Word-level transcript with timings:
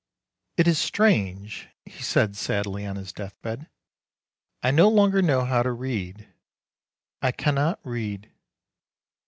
"It 0.57 0.67
is 0.67 0.79
strange," 0.79 1.69
he 1.85 2.01
said 2.01 2.35
sadly 2.35 2.87
on 2.87 2.95
his 2.95 3.13
death 3.13 3.39
bed, 3.43 3.69
"I 4.63 4.71
no 4.71 4.89
longer 4.89 5.21
know 5.21 5.45
how 5.45 5.61
to 5.61 5.71
read; 5.71 6.27
I 7.21 7.31
cannot 7.31 7.79
read." 7.83 8.31